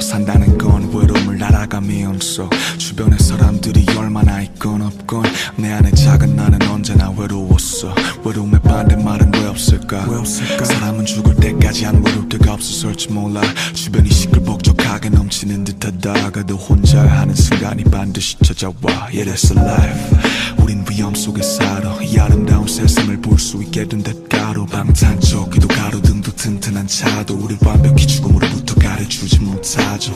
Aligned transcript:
산다는 0.00 0.58
건 0.58 0.90
외로움을 0.94 1.38
날아가면서 1.38 2.50
주변의 2.78 3.18
사람들이 3.18 3.86
얼마나 3.96 4.42
있건 4.42 4.82
없건 4.82 5.24
내 5.56 5.72
안에 5.72 5.90
작은 5.92 6.36
나는 6.36 6.60
언제나 6.68 7.10
외로웠어 7.10 7.94
외로움의 8.24 8.60
반대말은 8.60 9.32
왜 9.34 9.46
없을까? 9.46 10.06
왜 10.08 10.18
없을까? 10.18 10.64
사람은 10.64 11.06
죽을 11.06 11.34
때까지 11.36 11.86
안 11.86 12.04
외로울 12.04 12.28
때가 12.28 12.54
없어서일지 12.54 13.12
몰라. 13.12 13.40
주변이 13.74 14.10
시끌벅적하게 14.10 15.10
넘치는 15.10 15.64
듯하다가도 15.64 16.56
혼자 16.56 17.02
하는 17.02 17.34
순간이 17.34 17.84
반드시 17.84 18.36
찾아와. 18.38 19.06
It 19.08 19.28
is 19.30 19.52
a 19.52 19.58
life. 19.58 20.59
우린 20.62 20.84
위험 20.90 21.14
속에 21.14 21.42
살아. 21.42 21.96
이 22.02 22.18
아름다운 22.18 22.66
세상을 22.66 23.20
볼 23.20 23.38
수 23.40 23.62
있게 23.62 23.86
된 23.88 24.02
대가로 24.02 24.66
방탄조끼도 24.66 25.66
가로등도 25.68 26.32
튼튼한 26.36 26.86
차도 26.86 27.34
우릴 27.34 27.56
완벽히 27.64 28.06
죽음으로부터 28.06 28.74
가려주지 28.74 29.40
못하죠. 29.40 30.12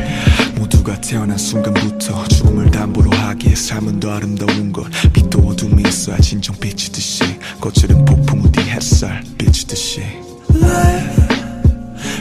모두가 0.56 0.98
태어난 1.02 1.36
순간부터 1.36 2.26
죽음을 2.28 2.70
담보로 2.70 3.10
하기에 3.10 3.54
삶은 3.54 4.00
더 4.00 4.12
아름다운 4.12 4.72
것 4.72 4.86
빛도 5.12 5.40
어둠이 5.40 5.82
있어야 5.86 6.16
진정 6.18 6.56
비치듯이 6.56 7.22
거칠은 7.60 8.04
폭풍 8.06 8.40
우뒤 8.40 8.60
햇살 8.62 9.22
비치듯이. 9.36 10.00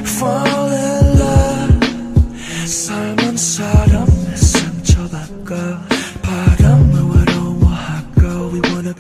Fall 0.06 0.74
in 0.74 1.20
love 1.20 2.68
삶은 2.68 3.38
사람의 3.38 4.36
상처받고 4.38 5.93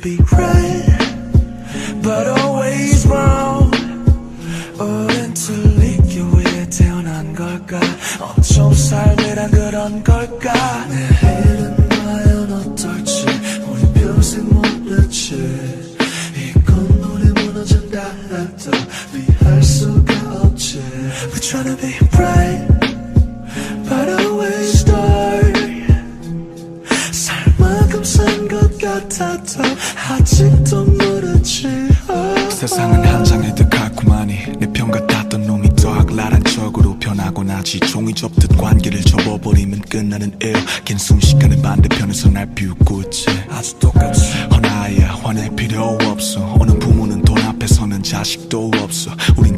be 0.04 0.18
right 0.34 0.84
But 2.04 2.28
always 2.28 3.08
wrong. 3.08 3.72
우린 4.78 5.34
틀리기 5.34 6.20
위해 6.20 6.70
태어난 6.70 7.34
걸까 7.34 7.80
어쩜 8.20 8.74
삶이란 8.74 9.52
그런 9.52 10.04
걸까 10.04 10.54
내 10.88 11.08
일은 11.40 11.88
과연 11.88 12.52
어떨지 12.52 13.26
우리 13.66 13.94
평생 13.94 14.50
모르지 14.50 15.36
이건 16.36 16.76
우리 16.76 17.32
무너진다 17.42 18.02
해도 18.04 18.72
피할 19.14 19.64
수가 19.64 20.14
없지 20.42 20.82
We're 21.32 21.40
tryna 21.40 21.78
be 21.80 21.98
bright 22.10 22.33
같아도 28.94 29.64
아직도 30.10 30.86
모르지. 30.86 31.68
oh. 32.10 32.52
세상은 32.52 33.04
한 33.04 33.24
장의 33.24 33.56
듯 33.56 33.68
달콤하니 33.70 34.58
내편 34.60 34.92
같았던 34.92 35.48
놈이 35.48 35.76
더 35.76 35.92
악랄한 35.96 36.44
척으로 36.44 36.98
변하고 37.00 37.44
나지. 37.44 37.80
종이 37.80 38.14
접듯 38.14 38.56
관계를 38.56 39.02
접어버리면 39.02 39.82
끝나는 39.90 40.38
일. 40.42 40.54
긴 40.86 40.98
순식간에 41.00 41.60
반대편에서 41.62 42.30
날 42.30 42.46
비웃고 42.54 43.02
있지. 43.04 43.26
아주 43.50 43.74
똑같이 43.80 44.32
허나야 44.52 45.16
화낼 45.24 45.56
필요 45.56 45.98
없어. 46.04 46.56
어느 46.60 46.72
부모는 46.74 47.24
돈 47.24 47.40
앞에서는 47.40 48.04
자식도 48.04 48.72
없어. 48.80 49.12
우린 49.38 49.58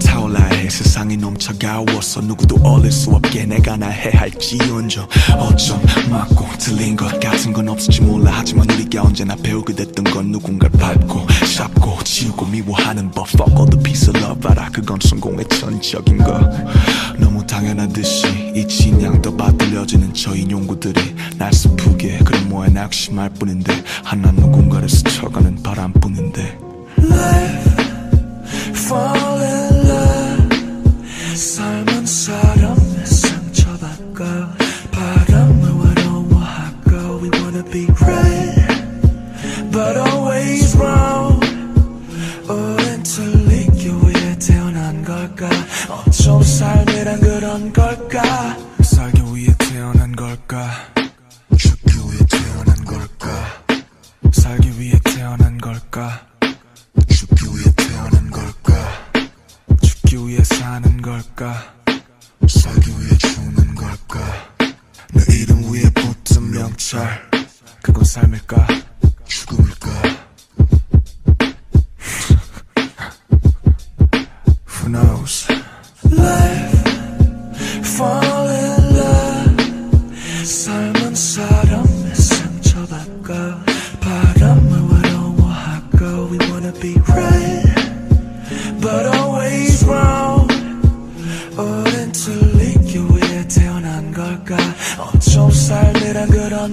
차가워서 1.66 2.22
누구도 2.22 2.58
어릴 2.64 2.92
수 2.92 3.10
없게 3.10 3.44
내가 3.46 3.76
나 3.76 3.88
해할지언정 3.88 5.08
어쩜 5.40 5.82
맞고 6.12 6.46
틀린 6.60 6.96
것 6.96 7.20
같은 7.20 7.52
건 7.52 7.70
없을지 7.70 8.02
몰라. 8.02 8.32
하지만 8.36 8.70
우리가 8.70 9.02
언제나 9.02 9.36
배우게 9.36 9.74
됐던 9.74 10.04
건 10.06 10.32
누군가를 10.32 10.80
밟고 10.80 11.26
샵고 11.58 12.04
지우고 12.04 12.46
미워하는 12.46 13.10
법. 13.10 13.28
Fuck 13.30 13.56
all 13.56 13.70
the 13.70 13.82
piece 13.82 14.08
of 14.10 14.20
love 14.20 14.52
알아 14.52 14.70
그건 14.70 15.00
성공의 15.02 15.46
전적인 15.50 16.20
거. 16.20 16.40
너무 17.18 17.46
당연한 17.48 17.92
듯이 17.92 18.28
이 18.56 18.68
진양도 18.68 19.36
받들려지는 19.36 20.14
저 20.14 20.36
인용구들이 20.36 21.16
날 21.38 21.52
슬프게 21.52 22.20
그런 22.20 22.48
뭐에 22.48 22.70
낙심할 22.70 23.32
뿐인데 23.32 23.84
하나 24.04 24.32
누군가를 24.32 24.88
스쳐가는 24.88 25.64
바람뿐인데. 25.64 26.60
Fall 26.98 27.75
어쩜 46.26 46.42
삶이란 46.42 47.20
그런 47.20 47.72
걸까? 47.72 48.58
살기 48.82 49.22
위해 49.36 49.54
태어난 49.60 50.12
걸까? 50.16 50.72
죽기 51.56 51.94
위해 51.98 52.26
태어난 52.28 52.84
걸까? 52.84 53.64
살기 54.32 54.80
위해 54.80 55.00
태어난 55.04 55.56
걸까? 55.60 56.26
죽기 57.08 57.46
위해 57.46 57.72
태어난 57.76 58.32
걸까? 58.32 58.74
죽기 59.84 60.18
위해 60.18 60.44
사는 60.44 61.00
걸까? 61.00 61.76
살기 62.48 62.90
위해 62.90 63.18
죽는 63.20 63.76
걸까? 63.76 64.20
내 65.14 65.22
이름 65.36 65.72
위에 65.72 65.84
붙은 65.92 66.50
명찰. 66.50 67.22
그건 67.84 68.04
삶일까 68.04 68.66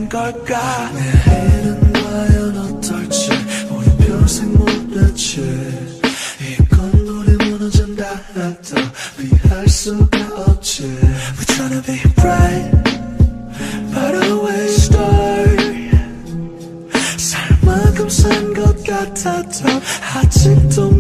걸까? 0.09 0.91
내 0.93 1.59
일은 1.59 1.93
과연 1.93 2.57
어떨지 2.59 3.31
우린 3.71 3.97
평생 3.99 4.53
모르지. 4.55 5.41
이건 6.41 6.93
우리 7.09 7.37
무너진다 7.51 8.05
해도 8.37 8.77
피할 9.19 9.69
수가 9.69 10.19
없지. 10.47 10.83
We're 11.37 11.47
tryna 11.47 11.83
be 11.83 12.01
bright 12.15 12.71
But 13.93 14.15
always 14.25 14.89
dark 14.91 15.91
살만큼 17.17 18.09
산 18.09 18.55
것 18.55 18.83
같아도 18.85 19.69
아직도 20.15 20.91